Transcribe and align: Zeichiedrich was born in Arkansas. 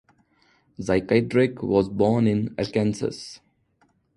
Zeichiedrich 0.79 1.59
was 1.61 1.87
born 1.95 2.25
in 2.25 2.55
Arkansas. 2.57 3.39